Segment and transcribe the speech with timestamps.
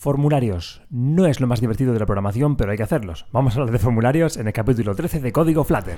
[0.00, 0.80] Formularios.
[0.88, 3.26] No es lo más divertido de la programación, pero hay que hacerlos.
[3.32, 5.96] Vamos a hablar de formularios en el capítulo 13 de Código Flutter.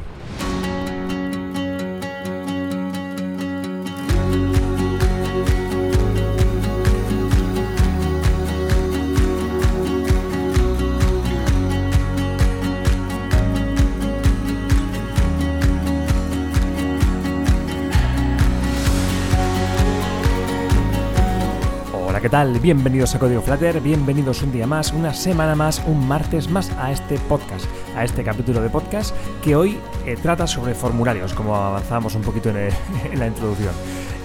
[22.23, 22.61] ¿Qué tal?
[22.61, 26.93] Bienvenidos a Código Flutter, bienvenidos un día más, una semana más, un martes más a
[26.93, 27.67] este podcast,
[27.97, 32.51] a este capítulo de podcast que hoy eh, trata sobre formularios, como avanzábamos un poquito
[32.51, 32.57] en,
[33.13, 33.75] en la introducción.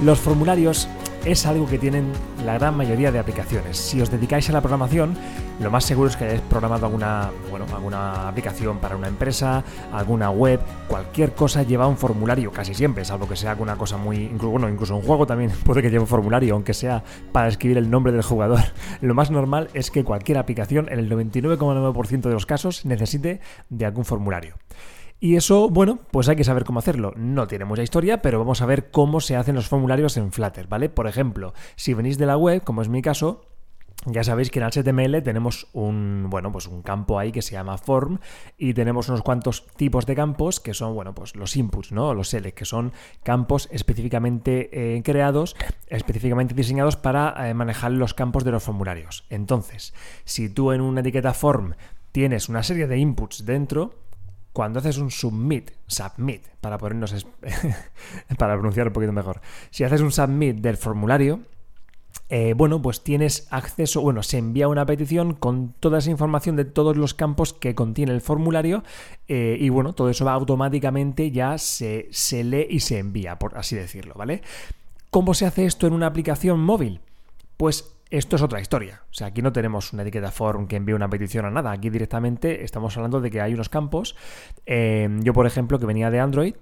[0.03, 0.87] Los formularios
[1.27, 2.13] es algo que tienen
[2.45, 3.77] la gran mayoría de aplicaciones.
[3.77, 5.17] Si os dedicáis a la programación,
[5.59, 10.29] lo más seguro es que hayáis programado alguna, bueno, alguna aplicación para una empresa, alguna
[10.29, 14.27] web, cualquier cosa lleva un formulario, casi siempre, salvo que sea alguna cosa muy.
[14.27, 17.03] Bueno, incluso un juego también puede que lleve un formulario, aunque sea
[17.33, 18.61] para escribir el nombre del jugador.
[19.01, 23.85] Lo más normal es que cualquier aplicación, en el 99,9% de los casos, necesite de
[23.85, 24.55] algún formulario.
[25.19, 27.13] Y eso, bueno, pues hay que saber cómo hacerlo.
[27.15, 30.67] No tiene mucha historia, pero vamos a ver cómo se hacen los formularios en Flutter,
[30.67, 30.89] ¿vale?
[30.89, 33.41] Por ejemplo, si venís de la web, como es mi caso,
[34.05, 37.77] ya sabéis que en HTML tenemos un, bueno, pues un campo ahí que se llama
[37.77, 38.19] form
[38.57, 42.13] y tenemos unos cuantos tipos de campos que son, bueno, pues los inputs, ¿no?
[42.13, 45.55] Los select, que son campos específicamente eh, creados,
[45.87, 49.25] específicamente diseñados para eh, manejar los campos de los formularios.
[49.29, 49.93] Entonces,
[50.25, 51.73] si tú en una etiqueta form
[52.11, 54.06] tienes una serie de inputs dentro,
[54.57, 57.13] cuando haces un submit, submit, para ponernos
[58.39, 61.41] para pronunciar un poquito mejor, si haces un submit del formulario,
[62.29, 66.65] eh, bueno, pues tienes acceso, bueno, se envía una petición con toda esa información de
[66.65, 68.83] todos los campos que contiene el formulario
[69.27, 73.59] eh, y bueno, todo eso va automáticamente ya se, se lee y se envía, por
[73.59, 74.41] así decirlo, ¿vale?
[75.11, 76.99] ¿Cómo se hace esto en una aplicación móvil?
[77.57, 79.03] Pues esto es otra historia.
[79.09, 81.71] O sea, aquí no tenemos una etiqueta form que envíe una petición a nada.
[81.71, 84.15] Aquí directamente estamos hablando de que hay unos campos.
[84.65, 86.55] Eh, yo, por ejemplo, que venía de Android,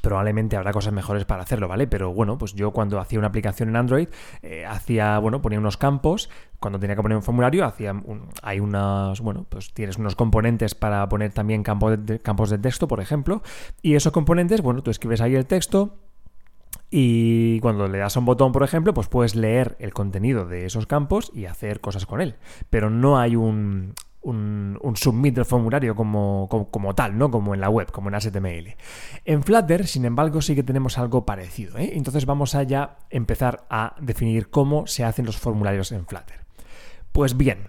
[0.00, 1.86] probablemente habrá cosas mejores para hacerlo, ¿vale?
[1.86, 4.08] Pero bueno, pues yo cuando hacía una aplicación en Android,
[4.42, 7.94] eh, hacía, bueno, ponía unos campos, cuando tenía que poner un formulario, hacía
[8.42, 13.42] hay unas, bueno, pues tienes unos componentes para poner también campos de texto, por ejemplo,
[13.82, 15.98] y esos componentes, bueno, tú escribes ahí el texto,
[16.90, 20.66] y cuando le das a un botón, por ejemplo, pues puedes leer el contenido de
[20.66, 22.34] esos campos y hacer cosas con él.
[22.68, 27.30] Pero no hay un, un, submit del formulario como, como, tal, ¿no?
[27.30, 28.76] Como en la web, como en HTML.
[29.24, 31.78] En Flutter, sin embargo, sí que tenemos algo parecido.
[31.78, 31.92] ¿eh?
[31.94, 36.40] Entonces vamos a ya empezar a definir cómo se hacen los formularios en Flutter.
[37.12, 37.68] Pues bien,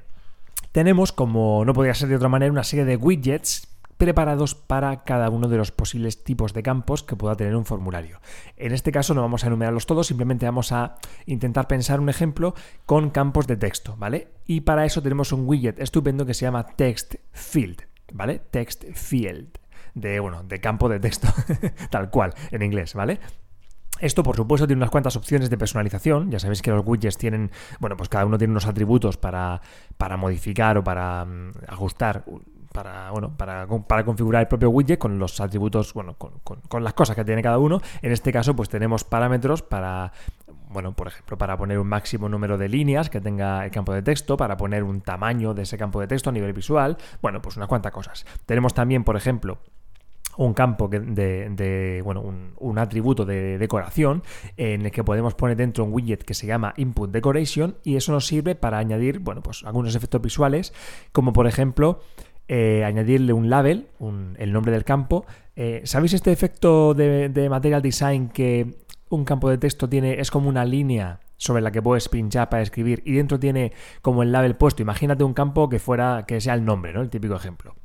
[0.71, 3.67] tenemos, como no podría ser de otra manera, una serie de widgets
[4.01, 8.19] preparados para cada uno de los posibles tipos de campos que pueda tener un formulario.
[8.57, 10.95] En este caso no vamos a enumerarlos todos, simplemente vamos a
[11.28, 12.56] intentar pensar un ejemplo
[12.88, 14.29] con campos de texto, ¿vale?
[14.47, 18.41] Y para eso tenemos un widget estupendo que se llama Text Field, ¿vale?
[18.50, 19.59] Text Field,
[19.94, 21.28] de, bueno, de campo de texto,
[21.91, 23.19] tal cual, en inglés, ¿vale?
[24.00, 26.31] Esto, por supuesto, tiene unas cuantas opciones de personalización.
[26.31, 29.62] Ya sabéis que los widgets tienen, bueno, pues cada uno tiene unos atributos para,
[29.97, 32.25] para modificar o para mm, ajustar
[32.71, 36.93] para, bueno, para, para, configurar el propio widget con los atributos, bueno, con, con, las
[36.93, 37.81] cosas que tiene cada uno.
[38.01, 40.11] En este caso, pues tenemos parámetros para,
[40.69, 44.01] bueno, por ejemplo, para poner un máximo número de líneas que tenga el campo de
[44.01, 47.57] texto, para poner un tamaño de ese campo de texto a nivel visual, bueno, pues
[47.57, 48.25] unas cuantas cosas.
[48.45, 49.59] Tenemos también, por ejemplo,
[50.38, 50.99] un campo de,
[51.49, 54.23] de bueno, un, un, atributo de decoración
[54.55, 58.13] en el que podemos poner dentro un widget que se llama Input Decoration y eso
[58.13, 60.73] nos sirve para añadir, bueno, pues algunos efectos visuales,
[61.11, 61.99] como por ejemplo
[62.47, 63.88] eh, añadirle un label,
[64.38, 65.25] el nombre del campo.
[65.56, 68.78] Eh, ¿Sabéis este efecto de, Material Design que
[69.09, 72.62] un campo de texto tiene, es como una línea sobre la que puedes pinchar para
[72.62, 74.81] escribir y dentro tiene como el label puesto?
[74.81, 77.01] Imagínate un campo que fuera, que sea el nombre, ¿no?
[77.01, 77.75] El típico ejemplo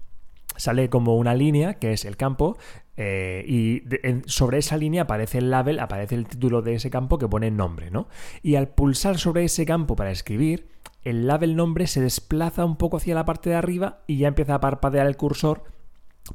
[0.56, 2.56] sale como una línea, que es el campo,
[2.96, 3.82] eh, y
[4.26, 7.90] sobre esa línea aparece el label, aparece el título de ese campo que pone nombre,
[7.90, 8.08] ¿no?
[8.42, 10.68] Y al pulsar sobre ese campo para escribir,
[11.06, 14.56] el label nombre se desplaza un poco hacia la parte de arriba y ya empieza
[14.56, 15.62] a parpadear el cursor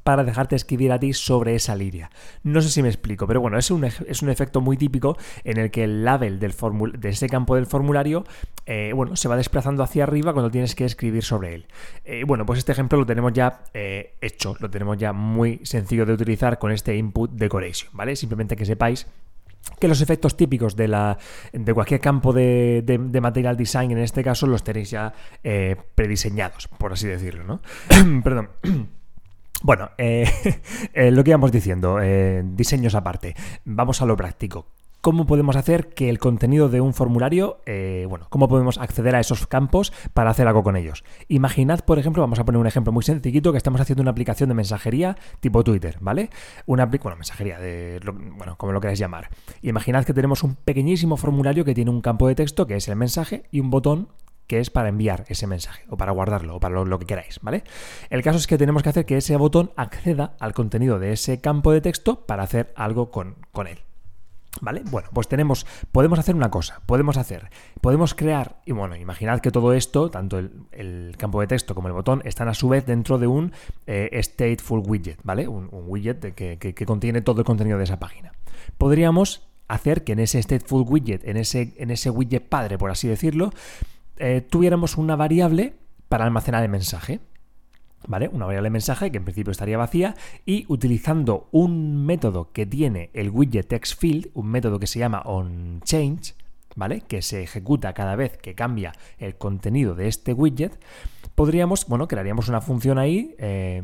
[0.03, 2.09] para dejarte escribir a ti sobre esa línea.
[2.43, 5.57] No sé si me explico, pero bueno, es un, es un efecto muy típico en
[5.57, 6.53] el que el label del
[6.97, 8.23] de ese campo del formulario
[8.65, 11.65] eh, bueno, se va desplazando hacia arriba cuando tienes que escribir sobre él.
[12.05, 16.05] Eh, bueno, pues este ejemplo lo tenemos ya eh, hecho, lo tenemos ya muy sencillo
[16.05, 18.15] de utilizar con este input decoration, ¿vale?
[18.15, 19.05] Simplemente que sepáis
[19.79, 21.17] que los efectos típicos de, la,
[21.51, 25.13] de cualquier campo de, material design, en este caso, los tenéis ya
[25.43, 27.61] eh, prediseñados, por así decirlo, ¿no?
[28.23, 28.49] Perdón.
[29.63, 30.27] Bueno, eh,
[30.95, 31.99] eh, lo que íbamos diciendo,
[32.43, 33.35] diseños aparte.
[33.63, 34.65] Vamos a lo práctico.
[35.01, 39.19] Cómo podemos hacer que el contenido de un formulario, eh, bueno, cómo podemos acceder a
[39.19, 41.03] esos campos para hacer algo con ellos.
[41.27, 44.49] Imaginad, por ejemplo, vamos a poner un ejemplo muy sencillito, que estamos haciendo una aplicación
[44.49, 46.29] de mensajería tipo Twitter, ¿vale?
[46.65, 47.99] Una bueno, mensajería de,
[48.37, 49.29] bueno, como lo queráis llamar.
[49.61, 52.95] Imaginad que tenemos un pequeñísimo formulario que tiene un campo de texto, que es el
[52.95, 54.09] mensaje, y un botón
[54.47, 57.39] que es para enviar ese mensaje o para guardarlo o para lo, lo, que queráis,
[57.41, 57.63] ¿vale?
[58.09, 61.39] El caso es que tenemos que hacer que ese botón acceda al contenido de ese
[61.39, 63.79] campo de texto para hacer algo con, con él.
[64.59, 64.83] ¿Vale?
[64.91, 67.49] Bueno, pues tenemos, podemos hacer una cosa, podemos hacer,
[67.79, 71.93] podemos crear, y bueno, imaginad que todo esto, tanto el, campo de texto como el
[71.93, 73.53] botón, están a su vez dentro de un
[73.87, 75.47] eh, stateful widget, ¿vale?
[75.47, 78.33] Un, widget que, contiene todo el contenido de esa página.
[78.77, 83.07] Podríamos hacer que en ese stateful widget, en ese, en ese widget padre, por así
[83.07, 83.51] decirlo,
[84.17, 85.75] eh, tuviéramos una variable
[86.09, 87.21] para almacenar el mensaje.
[88.07, 88.29] ¿Vale?
[88.29, 90.15] Una variable mensaje que en principio estaría vacía
[90.45, 95.21] y utilizando un método que tiene el widget text field, un método que se llama
[95.23, 96.33] onChange,
[96.75, 97.01] ¿vale?
[97.01, 100.79] Que se ejecuta cada vez que cambia el contenido de este widget,
[101.35, 103.81] podríamos, bueno, crearíamos una función ahí eh,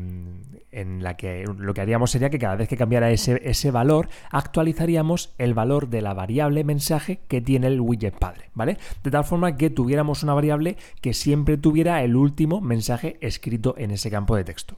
[0.70, 4.08] en la que lo que haríamos sería que cada vez que cambiara ese, ese, valor,
[4.30, 8.78] actualizaríamos el valor de la variable mensaje que tiene el widget padre, ¿vale?
[9.02, 13.90] De tal forma que tuviéramos una variable que siempre tuviera el último mensaje escrito en
[13.90, 14.76] ese campo de texto.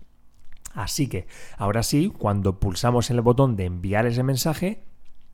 [0.74, 1.26] Así que
[1.56, 4.82] ahora sí, cuando pulsamos el botón de enviar ese mensaje,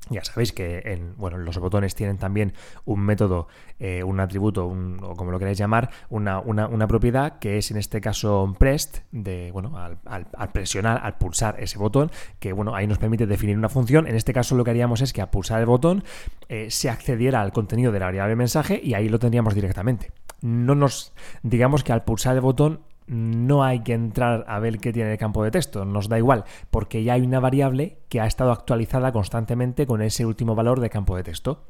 [0.09, 2.53] ya sabéis que en, bueno, los botones tienen también
[2.85, 3.49] un método,
[3.81, 8.55] eh, un atributo, o como lo queráis llamar, una, propiedad que es en este caso
[8.59, 13.59] pressed, de, bueno, al, presionar, al pulsar ese botón, que bueno, ahí nos permite definir
[13.59, 14.07] una función.
[14.07, 16.05] En este caso lo que haríamos es que al pulsar el botón
[16.49, 20.13] eh, se accediera al contenido de la variable mensaje y ahí lo tendríamos directamente.
[20.41, 21.13] No nos,
[21.43, 25.19] digamos que al pulsar el botón no hay que entrar a ver qué tiene el
[25.19, 29.13] campo de texto, nos da igual, porque ya hay una variable que ha estado actualizada
[29.13, 31.65] constantemente con ese último valor de campo de texto.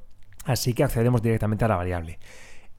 [0.45, 2.19] Así que accedemos directamente a la variable.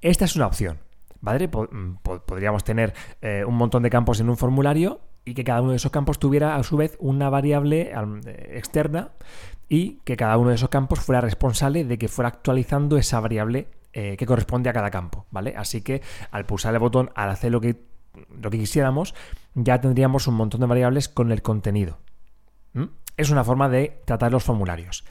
[0.01, 0.80] Esta es una opción,
[1.21, 1.48] ¿vale?
[1.48, 1.95] Mm,
[2.25, 5.77] podríamos tener eh, un montón de campos en un formulario y que cada uno de
[5.77, 9.12] esos campos tuviera a su vez una variable eh, externa
[9.68, 13.68] y que cada uno de esos campos fuera responsable de que fuera actualizando esa variable
[13.94, 15.53] eh, que corresponde a cada campo, ¿vale?
[15.57, 16.01] Así que
[16.31, 17.87] al pulsar el botón, al hacer lo que
[18.42, 19.16] lo que quisiéramos,
[19.56, 22.00] ya tendríamos un montón de variables con el contenido.
[23.18, 25.04] Es una forma de tratar los formularios.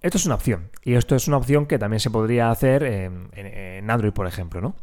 [0.00, 3.30] Esto es una opción, y esto es una opción que también se podría hacer en,
[3.32, 4.76] en Android, por ejemplo, ¿no?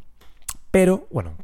[0.76, 1.38] Pero bueno,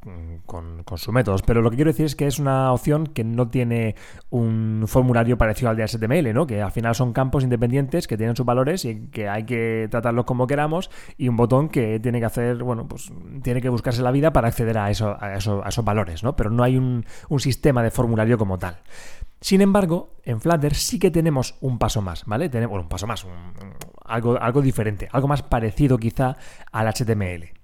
[0.46, 1.42] con, sus métodos.
[1.42, 3.96] Pero lo que quiero decir es que es una opción que no tiene
[4.30, 6.46] un formulario parecido al de HTML, ¿no?
[6.46, 10.26] Que al final son campos independientes que tienen sus valores y que hay que tratarlos
[10.26, 13.10] como queramos y un botón que tiene que hacer, bueno, pues
[13.42, 16.36] tiene que buscarse la vida para acceder a, eso, a, esos valores, ¿no?
[16.36, 17.06] Pero no hay un,
[17.38, 18.80] sistema de formulario como tal.
[19.40, 22.50] Sin embargo, en Flutter sí que tenemos un paso más, ¿vale?
[22.50, 23.26] Tenemos bueno, un paso más,
[24.04, 26.36] algo diferente, algo más parecido quizá
[26.74, 27.61] al HTML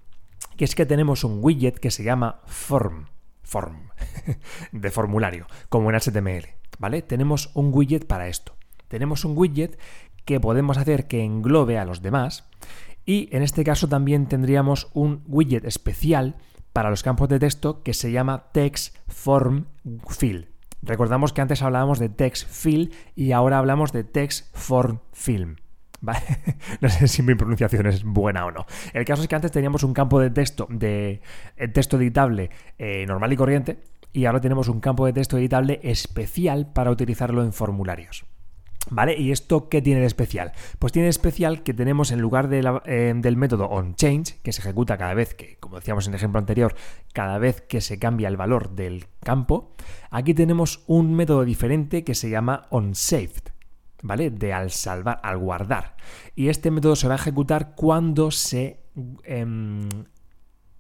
[0.58, 3.06] que es que tenemos un widget que se llama form,
[3.44, 3.90] form,
[4.72, 6.48] de formulario, como en HTML,
[6.80, 7.02] ¿vale?
[7.02, 8.56] Tenemos un widget para esto.
[8.88, 9.80] Tenemos un widget
[10.26, 12.50] que podemos hacer que englobe a los demás
[13.06, 16.36] y en este caso también tendríamos un widget especial
[16.74, 19.68] para los campos de texto que se llama text form
[20.10, 20.50] fill.
[20.82, 25.56] Recordamos que antes hablábamos de text fill y ahora hablamos de text form film.
[26.82, 28.66] no sé si mi pronunciación es buena o no.
[28.94, 31.22] El caso es que antes teníamos un campo de texto de
[31.56, 33.80] eh, texto editable eh, normal y corriente
[34.14, 38.26] y ahora tenemos un campo de texto editable especial para utilizarlo en formularios.
[38.90, 39.18] ¿Vale?
[39.18, 40.54] ¿Y esto qué tiene de especial?
[40.80, 44.98] Pues tiene de especial que tenemos en lugar eh, del método onChange, que se ejecuta
[44.98, 46.74] cada vez que, como decíamos en el ejemplo anterior,
[47.12, 49.74] cada vez que se cambia el valor del campo,
[50.10, 53.47] aquí tenemos un método diferente que se llama onSaved.
[54.02, 54.30] ¿Vale?
[54.30, 55.96] De al salvar, al guardar.
[56.36, 58.82] Y este método se va a ejecutar cuando se
[59.24, 59.90] em,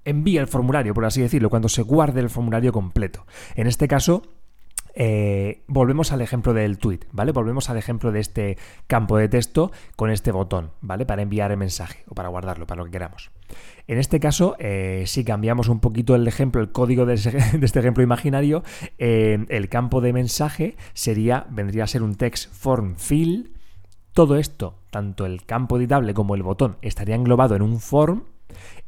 [0.04, 3.26] envía el formulario, por así decirlo, cuando se guarde el formulario completo.
[3.56, 4.24] En este caso,
[5.00, 7.32] eh, volvemos al ejemplo del tweet, ¿vale?
[7.32, 11.06] Volvemos al ejemplo de este campo de texto con este botón, ¿vale?
[11.06, 13.30] Para enviar el mensaje o para guardarlo, para lo que queramos.
[13.86, 18.02] En este caso, eh, si cambiamos un poquito el ejemplo, el código de, este ejemplo
[18.02, 18.64] imaginario,
[18.98, 23.54] eh, el campo de mensaje sería, vendría a ser un text form fill.
[24.14, 28.24] Todo esto, tanto el campo editable como el botón, estaría englobado en un form.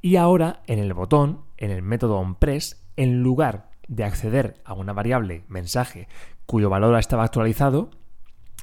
[0.02, 4.94] Y ahora, en el botón, en el método onPress, en lugar de acceder a una
[4.94, 6.08] variable mensaje
[6.46, 7.90] cuyo valor estaba actualizado,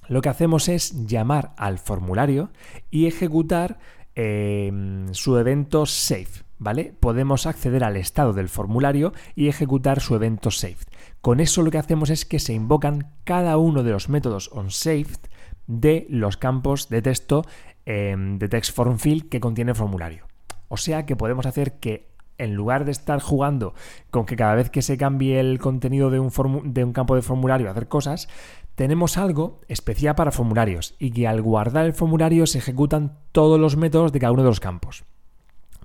[0.09, 2.50] lo que hacemos es llamar al formulario
[2.90, 3.78] y ejecutar
[4.14, 6.47] em, su evento save.
[6.59, 6.95] ¿Vale?
[6.99, 10.87] Podemos acceder al estado del formulario y ejecutar su evento saved.
[11.21, 15.18] Con eso lo que hacemos es que se invocan cada uno de los métodos onSaved
[15.66, 17.45] de los campos de texto
[17.85, 20.26] em, de text field que contiene formulario.
[20.68, 23.75] O sea que podemos hacer que en lugar de estar jugando
[24.11, 27.88] con que cada vez que se cambie el contenido de un, campo de formulario hacer
[27.88, 28.28] cosas,
[28.75, 33.76] tenemos algo especial para formularios y que al guardar el formulario se ejecutan todos los
[33.76, 35.05] métodos de cada uno de los campos.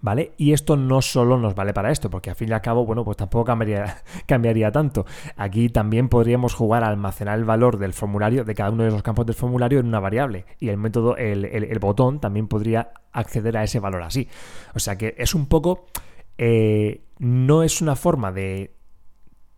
[0.04, 0.32] ¿Vale?
[0.36, 3.06] Y esto no solo nos vale para esto, porque al fin y al cabo, bueno,
[3.06, 5.06] pues tampoco cambiaría, cambiaría tanto.
[5.38, 9.04] Aquí también podríamos jugar a almacenar el valor del formulario, de cada uno de los
[9.04, 10.46] campos del formulario en una variable.
[10.60, 14.28] Y el método, el, botón también podría acceder a ese valor así.
[14.74, 15.86] O sea que es un poco.
[16.44, 18.74] Eh, no es una forma de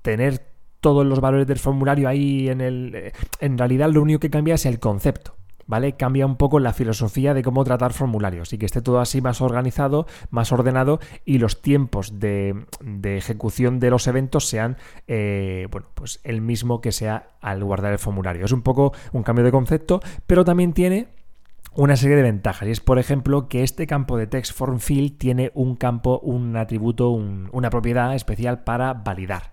[0.01, 2.93] tener todos los valores del formulario ahí en el...
[2.93, 5.37] Eh, en realidad lo único que cambia es el concepto.
[5.65, 5.93] ¿Vale?
[5.93, 9.39] Cambia un poco la filosofía de cómo tratar formularios y que esté todo así más
[9.39, 12.65] organizado, más ordenado y los tiempos de,
[13.01, 14.75] ejecución de los eventos sean,
[15.07, 18.43] eh, bueno, pues el mismo que sea al guardar el formulario.
[18.43, 21.07] Es un poco un cambio de concepto, pero también tiene
[21.75, 22.67] una serie de ventajas.
[22.67, 26.55] Y es, por ejemplo, que este campo de text form field tiene un campo, un
[26.57, 29.51] atributo, una propiedad especial para validar.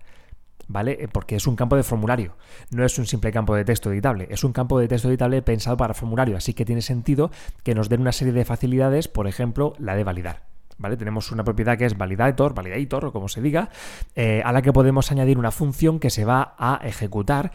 [0.70, 0.98] ¿vale?
[1.00, 2.36] Eh, porque es un campo de formulario,
[2.70, 5.76] no es un simple campo de texto editable, es un campo de texto editable pensado
[5.76, 7.30] para formulario, así que tiene sentido
[7.64, 10.48] que nos den una serie de facilidades, por ejemplo, la de validar.
[10.78, 10.96] ¿Vale?
[10.96, 13.68] Tenemos una propiedad que es validator, validator o como se diga,
[14.14, 17.52] eh, a la que podemos añadir una función que se va a ejecutar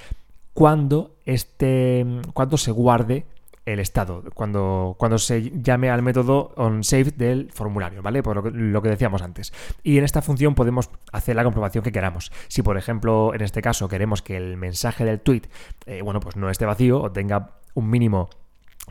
[0.53, 3.25] cuando, este, cuando se guarde
[3.65, 8.21] el estado, cuando, cuando se llame al método onSave del formulario, ¿vale?
[8.21, 9.53] Por lo que, decíamos antes.
[9.83, 12.31] Y en esta función podemos hacer la comprobación que queramos.
[12.47, 15.43] Si, por ejemplo, en este caso queremos que el mensaje del tweet,
[15.87, 18.29] eh, bueno, pues no esté vacío o tenga un mínimo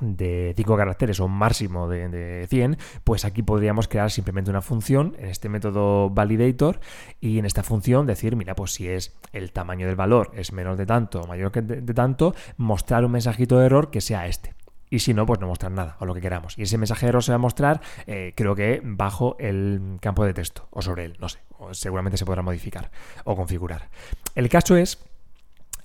[0.00, 4.60] de 5 caracteres o un máximo de, de, 100, pues aquí podríamos crear simplemente una
[4.60, 6.80] función en este método validator
[7.20, 10.76] y en esta función decir, mira, pues si es el tamaño del valor es menor
[10.76, 14.54] de tanto o mayor que de tanto, mostrar un mensajito de error que sea este
[14.94, 16.56] y si no, pues no mostrar nada o lo que queramos.
[16.56, 20.68] Y ese mensajero se va a mostrar, eh, creo que bajo el campo de texto
[20.70, 21.40] o sobre él, no sé,
[21.72, 22.92] seguramente se podrá modificar
[23.24, 23.88] o configurar.
[24.36, 24.98] El caso es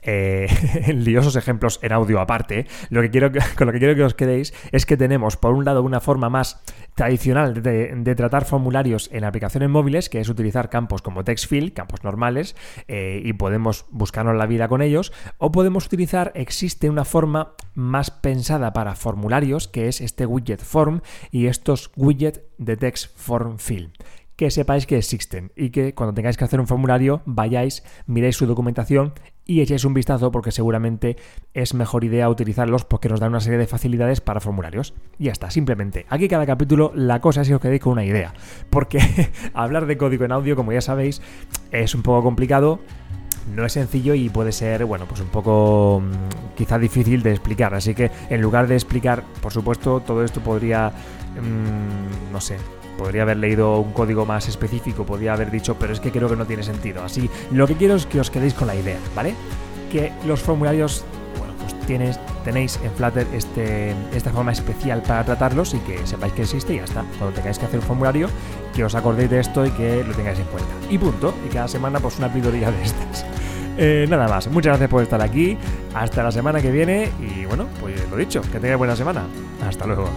[0.01, 0.48] eh,
[0.94, 4.53] liosos ejemplos en audio aparte, lo que quiero, con lo que quiero que os quedéis
[4.72, 6.62] es que tenemos, por un lado, una forma más
[6.96, 12.56] tradicional de, tratar formularios en aplicaciones móviles, que es utilizar campos como TextField, campos normales,
[12.88, 18.12] eh, y podemos buscarnos la vida con ellos, o podemos utilizar, existe una forma más
[18.12, 21.01] pensada para formularios, que es este widget form
[21.32, 23.91] y estos widget de text form field
[24.39, 28.46] que sepáis que existen y que cuando tengáis que hacer un formulario vayáis, miréis su
[28.46, 29.12] documentación
[29.50, 31.18] y echéis un vistazo porque seguramente
[31.56, 34.94] es mejor idea utilizarlos porque nos dan una serie de facilidades para formularios.
[35.18, 36.06] Y ya está, simplemente.
[36.10, 38.32] Aquí cada capítulo la cosa es que os quedéis con una idea.
[38.70, 39.00] Porque
[39.56, 41.24] hablar de código en audio, como ya sabéis,
[41.72, 42.79] es un poco complicado
[43.56, 47.74] no es sencillo y puede ser, bueno, pues un poco mm, quizá difícil de explicar.
[47.74, 50.91] Así que en lugar de explicar, por supuesto, todo esto podría,
[51.41, 52.58] mm, no sé,
[52.98, 56.36] podría haber leído un código más específico, podría haber dicho, pero es que creo que
[56.36, 57.03] no tiene sentido.
[57.03, 59.34] Así, lo que quiero es que os quedéis con la idea, ¿vale?
[59.91, 61.05] Que los formularios,
[61.38, 61.75] bueno, pues
[62.43, 66.77] tenéis en Flutter este, esta forma especial para tratarlos y que sepáis que existe y
[66.77, 67.05] ya está.
[67.17, 68.29] Cuando tengáis que hacer un formulario,
[68.75, 70.69] que os acordéis de esto y que lo tengáis en cuenta.
[70.89, 71.34] Y punto.
[71.46, 73.25] Y cada semana, pues una pildorilla de estas.
[73.81, 75.58] Eh, nada más, muchas gracias por estar aquí.
[75.93, 79.24] Hasta la semana que viene y bueno, pues lo dicho, que tengáis buena semana.
[79.65, 80.10] Hasta luego.